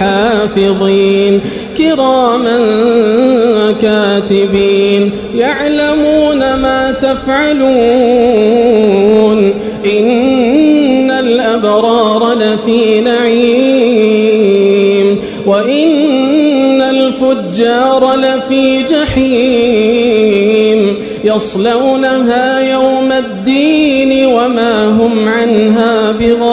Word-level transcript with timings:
عليكم 0.00 0.52
لحافظين 0.56 1.40
كراما 1.78 2.58
كاتبين 3.82 5.10
يعلمون 5.36 6.38
ما 6.38 6.92
تفعلون. 6.92 7.72
إن 9.86 11.10
الأبرار 11.10 12.32
لفي 12.34 13.00
نعيم 13.00 14.12
وإن 15.46 16.82
الفجار 16.82 18.14
لفي 18.14 18.82
جحيم. 18.82 20.42
يصلونها 21.24 22.60
يوم 22.72 23.12
الدين 23.12 24.26
وما 24.26 24.88
هم 24.88 25.28
عنها 25.28 26.12
بغائبين. 26.12 26.52